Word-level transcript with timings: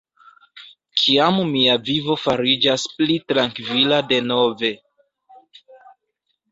Kiam 1.01 1.37
mia 1.49 1.75
vivo 1.89 2.15
fariĝas 2.23 2.87
pli 2.95 3.19
trankvila 3.33 4.01
denove 4.15 4.75